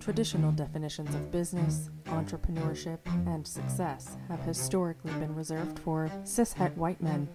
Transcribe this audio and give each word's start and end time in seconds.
Traditional 0.00 0.50
definitions 0.52 1.14
of 1.14 1.30
business, 1.30 1.90
entrepreneurship, 2.06 2.98
and 3.26 3.46
success 3.46 4.16
have 4.28 4.40
historically 4.40 5.12
been 5.12 5.34
reserved 5.34 5.78
for 5.78 6.10
cishet 6.24 6.74
white 6.76 7.02
men, 7.02 7.28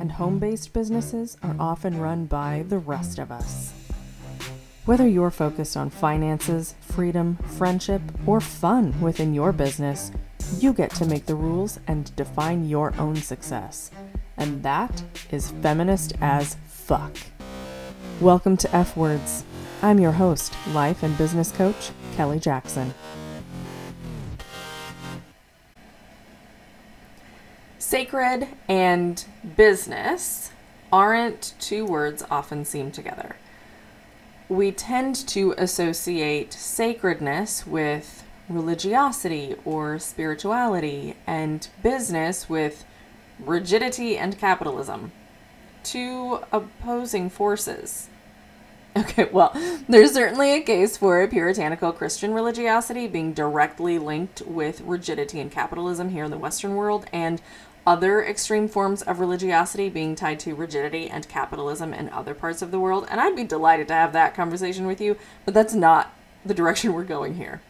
and 0.00 0.10
home 0.10 0.40
based 0.40 0.72
businesses 0.72 1.36
are 1.44 1.54
often 1.60 2.00
run 2.00 2.26
by 2.26 2.64
the 2.68 2.78
rest 2.78 3.20
of 3.20 3.30
us. 3.30 3.72
Whether 4.84 5.06
you're 5.06 5.30
focused 5.30 5.76
on 5.76 5.90
finances, 5.90 6.74
freedom, 6.80 7.36
friendship, 7.56 8.02
or 8.26 8.40
fun 8.40 9.00
within 9.00 9.32
your 9.32 9.52
business, 9.52 10.10
you 10.58 10.72
get 10.72 10.90
to 10.96 11.06
make 11.06 11.26
the 11.26 11.36
rules 11.36 11.78
and 11.86 12.14
define 12.16 12.68
your 12.68 12.94
own 12.98 13.14
success. 13.14 13.92
And 14.36 14.64
that 14.64 15.04
is 15.30 15.52
feminist 15.62 16.14
as 16.20 16.56
fuck. 16.66 17.16
Welcome 18.20 18.56
to 18.56 18.74
F 18.74 18.96
Words. 18.96 19.44
I'm 19.86 20.00
your 20.00 20.10
host, 20.10 20.52
life 20.72 21.04
and 21.04 21.16
business 21.16 21.52
coach, 21.52 21.92
Kelly 22.16 22.40
Jackson. 22.40 22.92
Sacred 27.78 28.48
and 28.66 29.24
business 29.56 30.50
aren't 30.92 31.54
two 31.60 31.86
words 31.86 32.24
often 32.28 32.64
seen 32.64 32.90
together. 32.90 33.36
We 34.48 34.72
tend 34.72 35.14
to 35.28 35.54
associate 35.56 36.52
sacredness 36.52 37.64
with 37.64 38.24
religiosity 38.48 39.54
or 39.64 40.00
spirituality, 40.00 41.14
and 41.28 41.68
business 41.84 42.48
with 42.48 42.84
rigidity 43.38 44.18
and 44.18 44.36
capitalism. 44.36 45.12
Two 45.84 46.40
opposing 46.50 47.30
forces. 47.30 48.08
Okay, 49.00 49.28
well, 49.30 49.52
there's 49.86 50.14
certainly 50.14 50.54
a 50.54 50.62
case 50.62 50.96
for 50.96 51.20
a 51.20 51.28
puritanical 51.28 51.92
Christian 51.92 52.32
religiosity 52.32 53.06
being 53.06 53.34
directly 53.34 53.98
linked 53.98 54.40
with 54.46 54.80
rigidity 54.80 55.38
and 55.38 55.50
capitalism 55.50 56.08
here 56.08 56.24
in 56.24 56.30
the 56.30 56.38
Western 56.38 56.76
world, 56.76 57.04
and 57.12 57.42
other 57.86 58.24
extreme 58.24 58.66
forms 58.68 59.02
of 59.02 59.20
religiosity 59.20 59.90
being 59.90 60.14
tied 60.14 60.40
to 60.40 60.54
rigidity 60.54 61.10
and 61.10 61.28
capitalism 61.28 61.92
in 61.92 62.08
other 62.08 62.32
parts 62.32 62.62
of 62.62 62.70
the 62.70 62.80
world. 62.80 63.06
And 63.10 63.20
I'd 63.20 63.36
be 63.36 63.44
delighted 63.44 63.86
to 63.88 63.94
have 63.94 64.14
that 64.14 64.34
conversation 64.34 64.86
with 64.86 65.00
you, 65.00 65.18
but 65.44 65.52
that's 65.52 65.74
not 65.74 66.12
the 66.44 66.54
direction 66.54 66.94
we're 66.94 67.04
going 67.04 67.34
here. 67.34 67.60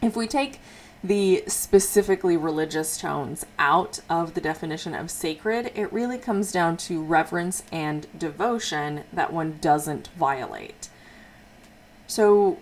If 0.00 0.14
we 0.14 0.28
take 0.28 0.60
the 1.04 1.42
specifically 1.48 2.36
religious 2.36 2.96
tones 2.96 3.44
out 3.58 4.00
of 4.08 4.34
the 4.34 4.40
definition 4.40 4.94
of 4.94 5.10
sacred, 5.10 5.72
it 5.74 5.92
really 5.92 6.18
comes 6.18 6.52
down 6.52 6.76
to 6.76 7.02
reverence 7.02 7.64
and 7.72 8.06
devotion 8.16 9.02
that 9.12 9.32
one 9.32 9.58
doesn't 9.60 10.08
violate. 10.16 10.88
So, 12.06 12.58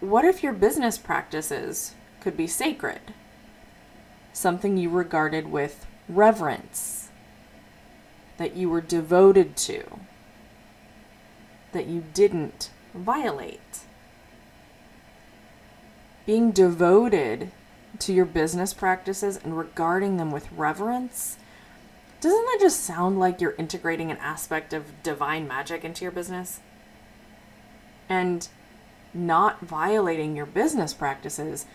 what 0.00 0.24
if 0.24 0.42
your 0.42 0.52
business 0.52 0.98
practices 0.98 1.94
could 2.20 2.36
be 2.36 2.46
sacred? 2.46 3.00
Something 4.32 4.76
you 4.76 4.90
regarded 4.90 5.50
with 5.50 5.86
reverence, 6.08 7.08
that 8.36 8.54
you 8.54 8.68
were 8.68 8.80
devoted 8.80 9.56
to, 9.56 10.00
that 11.72 11.86
you 11.86 12.04
didn't 12.12 12.70
violate. 12.94 13.80
Being 16.26 16.50
devoted 16.50 17.50
to 18.00 18.12
your 18.12 18.24
business 18.24 18.72
practices 18.72 19.38
and 19.42 19.56
regarding 19.56 20.16
them 20.16 20.30
with 20.30 20.50
reverence, 20.52 21.36
doesn't 22.20 22.46
that 22.46 22.58
just 22.60 22.80
sound 22.80 23.18
like 23.18 23.40
you're 23.40 23.54
integrating 23.58 24.10
an 24.10 24.16
aspect 24.18 24.72
of 24.72 25.02
divine 25.02 25.46
magic 25.46 25.84
into 25.84 26.04
your 26.04 26.12
business? 26.12 26.60
And 28.08 28.48
not 29.14 29.60
violating 29.60 30.36
your 30.36 30.46
business 30.46 30.92
practices, 30.94 31.66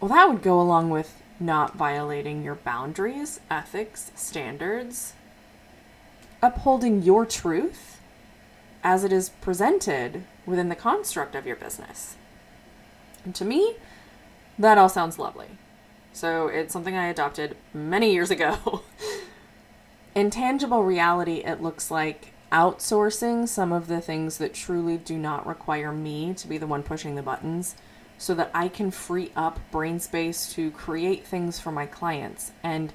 well, 0.00 0.08
that 0.08 0.28
would 0.28 0.42
go 0.42 0.60
along 0.60 0.90
with 0.90 1.22
not 1.40 1.76
violating 1.76 2.42
your 2.42 2.54
boundaries, 2.54 3.40
ethics, 3.50 4.10
standards, 4.14 5.12
upholding 6.42 7.02
your 7.02 7.26
truth 7.26 8.00
as 8.82 9.04
it 9.04 9.12
is 9.12 9.28
presented 9.28 10.24
within 10.46 10.68
the 10.68 10.74
construct 10.74 11.34
of 11.34 11.46
your 11.46 11.56
business. 11.56 12.16
And 13.24 13.34
to 13.34 13.44
me, 13.44 13.76
that 14.58 14.78
all 14.78 14.88
sounds 14.88 15.18
lovely. 15.18 15.48
So 16.12 16.48
it's 16.48 16.72
something 16.72 16.96
I 16.96 17.06
adopted 17.06 17.56
many 17.72 18.12
years 18.12 18.30
ago. 18.30 18.82
In 20.14 20.30
tangible 20.30 20.82
reality, 20.82 21.44
it 21.44 21.62
looks 21.62 21.90
like 21.90 22.32
outsourcing 22.50 23.46
some 23.46 23.72
of 23.72 23.86
the 23.86 24.00
things 24.00 24.38
that 24.38 24.54
truly 24.54 24.96
do 24.96 25.16
not 25.16 25.46
require 25.46 25.92
me 25.92 26.34
to 26.34 26.48
be 26.48 26.58
the 26.58 26.66
one 26.66 26.82
pushing 26.82 27.14
the 27.14 27.22
buttons 27.22 27.76
so 28.16 28.34
that 28.34 28.50
I 28.52 28.68
can 28.68 28.90
free 28.90 29.30
up 29.36 29.60
brain 29.70 30.00
space 30.00 30.52
to 30.54 30.72
create 30.72 31.24
things 31.24 31.60
for 31.60 31.70
my 31.70 31.86
clients 31.86 32.50
and 32.64 32.92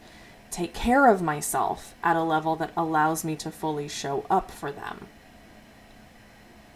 take 0.52 0.74
care 0.74 1.08
of 1.08 1.22
myself 1.22 1.96
at 2.04 2.18
a 2.18 2.24
level 2.24 2.56
that 2.58 2.74
allows 2.76 3.24
me 3.24 3.36
to 3.38 3.52
fully 3.52 3.88
show 3.88 4.26
up 4.30 4.52
for 4.52 4.72
them. 4.72 5.08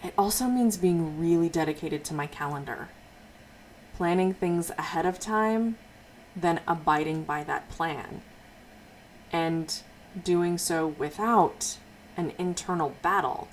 It 0.03 0.13
also 0.17 0.45
means 0.45 0.77
being 0.77 1.19
really 1.19 1.49
dedicated 1.49 2.05
to 2.05 2.13
my 2.13 2.27
calendar 2.27 2.89
planning 3.97 4.31
things 4.31 4.69
ahead 4.77 5.07
of 5.07 5.19
time 5.19 5.75
than 6.35 6.61
abiding 6.67 7.23
by 7.23 7.43
that 7.43 7.67
plan. 7.67 8.21
And 9.31 9.75
doing 10.23 10.59
so 10.59 10.85
without 10.85 11.77
an 12.15 12.31
internal 12.37 12.93
battle 13.01 13.47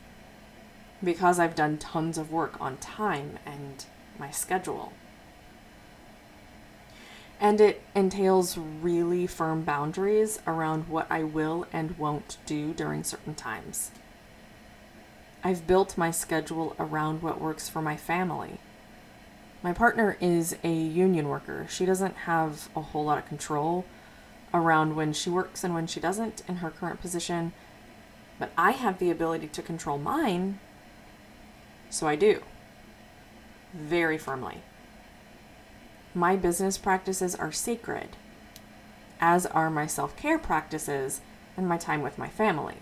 because 1.03 1.39
I've 1.39 1.55
done 1.55 1.79
tons 1.79 2.19
of 2.19 2.31
work 2.31 2.61
on 2.61 2.77
time 2.77 3.39
and 3.47 3.87
my 4.19 4.31
schedule. 4.31 4.93
And 7.41 7.59
it 7.59 7.83
entails 7.95 8.59
really 8.59 9.27
firm 9.27 9.63
boundaries 9.63 10.41
around 10.47 10.89
what 10.89 11.07
I 11.11 11.23
will 11.23 11.67
and 11.73 11.99
won't 11.99 12.37
do 12.45 12.75
during 12.75 13.03
certain 13.03 13.35
times. 13.35 13.93
I've 15.43 15.67
built 15.67 15.97
my 15.97 16.11
schedule 16.11 16.77
around 16.79 17.23
what 17.23 17.41
works 17.41 17.71
for 17.71 17.81
my 17.81 17.97
family 17.97 18.61
my 19.65 19.73
partner 19.73 20.19
is 20.21 20.55
a 20.63 20.71
union 20.71 21.27
worker. 21.27 21.67
She 21.71 21.87
doesn't 21.87 22.15
have 22.29 22.69
a 22.77 22.83
whole 22.83 23.07
lot 23.07 23.17
of 23.17 23.27
control 23.27 23.87
around 24.53 24.95
when 24.95 25.15
she 25.15 25.31
works 25.31 25.65
and 25.65 25.73
when 25.73 25.87
she 25.87 25.99
doesn't 25.99 26.43
in 26.47 26.57
her 26.57 26.69
current 26.69 27.01
position, 27.01 27.55
but 28.39 28.51
I 28.59 28.73
have 28.73 28.99
the 28.99 29.11
ability 29.11 29.49
to 29.49 29.63
control 29.63 29.97
mine, 29.97 30.61
so 31.89 32.07
I 32.07 32.15
do. 32.15 32.43
Very 33.73 34.19
firmly. 34.19 34.59
My 36.15 36.37
business 36.37 36.77
practices 36.77 37.35
are 37.35 37.51
sacred, 37.51 38.19
as 39.19 39.47
are 39.47 39.71
my 39.71 39.87
self 39.87 40.15
care 40.15 40.39
practices 40.39 41.23
and 41.57 41.67
my 41.67 41.79
time 41.79 42.03
with 42.03 42.19
my 42.19 42.29
family. 42.29 42.77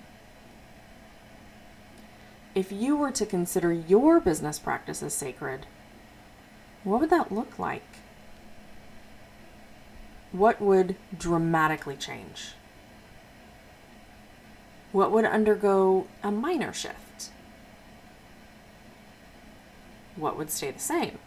If 2.56 2.72
you 2.72 2.96
were 2.96 3.12
to 3.12 3.24
consider 3.24 3.72
your 3.72 4.18
business 4.18 4.58
practices 4.58 5.14
sacred, 5.14 5.66
what 6.84 7.00
would 7.00 7.10
that 7.10 7.32
look 7.32 7.58
like? 7.58 7.82
What 10.32 10.60
would 10.60 10.96
dramatically 11.16 11.96
change? 11.96 12.54
What 14.90 15.12
would 15.12 15.24
undergo 15.24 16.06
a 16.22 16.30
minor 16.30 16.72
shift? 16.72 17.30
What 20.16 20.36
would 20.36 20.50
stay 20.50 20.70
the 20.70 20.78
same? 20.78 21.18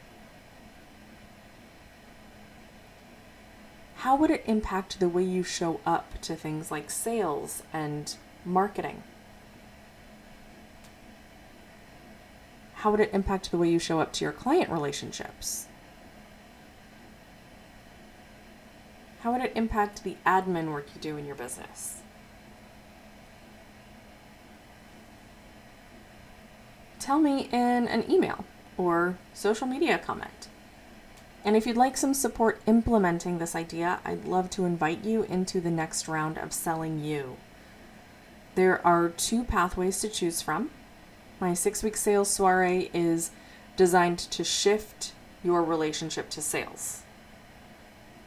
How 3.97 4.15
would 4.15 4.29
it 4.29 4.43
impact 4.45 4.99
the 4.99 5.09
way 5.09 5.23
you 5.23 5.41
show 5.41 5.79
up 5.85 6.21
to 6.21 6.35
things 6.35 6.69
like 6.69 6.91
sales 6.91 7.63
and 7.73 8.15
marketing? 8.43 9.01
How 12.85 12.91
would 12.91 12.99
it 12.99 13.09
impact 13.13 13.49
the 13.49 13.57
way 13.57 13.67
you 13.67 13.79
show 13.79 13.99
up 13.99 14.13
to 14.13 14.23
your 14.23 14.31
client 14.31 14.69
relationships? 14.69 15.65
How 19.21 19.31
would 19.31 19.41
it 19.41 19.53
impact 19.55 20.03
the 20.03 20.17
admin 20.23 20.71
work 20.71 20.85
you 20.93 21.01
do 21.01 21.17
in 21.17 21.25
your 21.25 21.35
business? 21.35 22.03
Tell 26.99 27.17
me 27.17 27.49
in 27.51 27.87
an 27.87 28.05
email 28.07 28.45
or 28.77 29.17
social 29.33 29.65
media 29.65 29.97
comment. 29.97 30.47
And 31.43 31.55
if 31.55 31.65
you'd 31.65 31.75
like 31.75 31.97
some 31.97 32.13
support 32.13 32.61
implementing 32.67 33.39
this 33.39 33.55
idea, 33.55 33.99
I'd 34.05 34.25
love 34.25 34.51
to 34.51 34.65
invite 34.65 35.03
you 35.03 35.23
into 35.23 35.59
the 35.59 35.71
next 35.71 36.07
round 36.07 36.37
of 36.37 36.53
Selling 36.53 37.03
You. 37.03 37.37
There 38.53 38.85
are 38.85 39.09
two 39.09 39.43
pathways 39.43 39.99
to 40.01 40.07
choose 40.07 40.43
from. 40.43 40.69
My 41.39 41.53
six 41.53 41.83
week 41.83 41.97
sales 41.97 42.29
soiree 42.29 42.89
is 42.93 43.31
designed 43.75 44.19
to 44.19 44.43
shift 44.43 45.13
your 45.43 45.63
relationship 45.63 46.29
to 46.31 46.41
sales. 46.41 47.03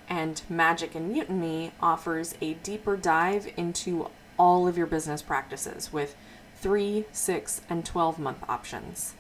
And 0.09 0.43
Magic 0.49 0.95
and 0.95 1.11
Mutiny 1.11 1.73
offers 1.81 2.35
a 2.41 2.55
deeper 2.55 2.97
dive 2.97 3.49
into 3.57 4.11
all 4.39 4.69
of 4.69 4.79
your 4.79 4.87
business 4.87 5.23
practices 5.23 5.93
with 5.93 6.15
three, 6.57 7.05
six, 7.13 7.61
and 7.69 7.85
12 7.85 8.19
month 8.19 8.43
options. 8.49 9.15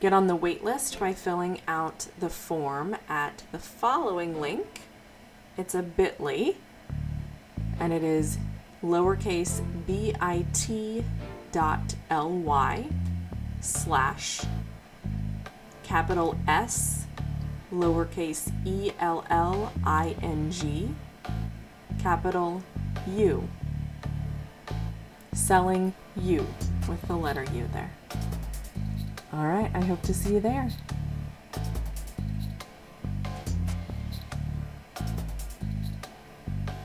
Get 0.00 0.12
on 0.12 0.28
the 0.28 0.36
wait 0.36 0.64
list 0.64 0.98
by 0.98 1.12
filling 1.12 1.60
out 1.68 2.08
the 2.18 2.30
form 2.30 2.96
at 3.08 3.42
the 3.52 3.58
following 3.58 4.40
link. 4.40 4.82
It's 5.58 5.74
a 5.74 5.82
bit.ly 5.82 6.54
and 7.78 7.92
it 7.92 8.04
is 8.04 8.38
lowercase 8.82 9.60
bit 9.86 10.18
dot 10.20 11.29
ly 11.54 12.86
slash 13.60 14.42
capital 15.82 16.38
S 16.46 17.06
lowercase 17.72 18.52
e 18.64 18.92
l 18.98 19.24
l 19.28 19.72
i 19.84 20.16
n 20.22 20.50
g 20.50 20.90
capital 22.02 22.62
U. 23.06 23.48
Selling 25.32 25.94
you 26.16 26.46
with 26.88 27.00
the 27.02 27.16
letter 27.16 27.44
U 27.52 27.68
there. 27.72 27.92
All 29.32 29.46
right, 29.46 29.70
I 29.74 29.80
hope 29.80 30.02
to 30.02 30.14
see 30.14 30.34
you 30.34 30.40
there. 30.40 30.70